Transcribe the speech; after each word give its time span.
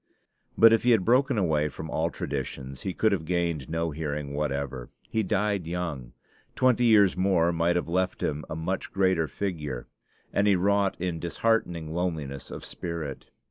But 0.57 0.73
if 0.73 0.81
he 0.81 0.89
had 0.89 1.05
broken 1.05 1.37
away 1.37 1.69
from 1.69 1.91
all 1.91 2.09
traditions, 2.09 2.81
he 2.81 2.91
could 2.91 3.11
have 3.11 3.23
gained 3.23 3.69
no 3.69 3.91
hearing 3.91 4.33
whatever; 4.33 4.89
he 5.11 5.21
died 5.21 5.67
young 5.67 6.13
twenty 6.55 6.85
years 6.85 7.15
more 7.15 7.51
might 7.53 7.75
have 7.75 7.87
left 7.87 8.23
him 8.23 8.43
a 8.49 8.55
much 8.55 8.91
greater 8.91 9.27
figure; 9.27 9.87
and 10.33 10.47
he 10.47 10.55
wrought 10.55 10.99
in 10.99 11.19
disheartening 11.19 11.93
loneliness 11.93 12.49
of 12.49 12.65
spirit. 12.65 13.29